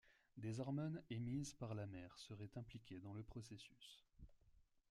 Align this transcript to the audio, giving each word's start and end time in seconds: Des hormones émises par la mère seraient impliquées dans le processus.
Des 0.35 0.59
hormones 0.59 0.99
émises 1.11 1.53
par 1.53 1.75
la 1.75 1.85
mère 1.85 2.17
seraient 2.17 2.49
impliquées 2.55 2.99
dans 3.01 3.13
le 3.13 3.21
processus. 3.21 4.03